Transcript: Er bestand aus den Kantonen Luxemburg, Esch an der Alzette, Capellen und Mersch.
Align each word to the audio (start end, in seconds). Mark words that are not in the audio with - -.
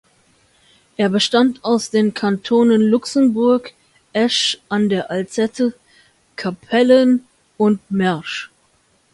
Er 0.97 1.09
bestand 1.09 1.63
aus 1.63 1.91
den 1.91 2.15
Kantonen 2.15 2.81
Luxemburg, 2.81 3.71
Esch 4.13 4.57
an 4.67 4.89
der 4.89 5.11
Alzette, 5.11 5.75
Capellen 6.37 7.27
und 7.57 7.81
Mersch. 7.91 8.49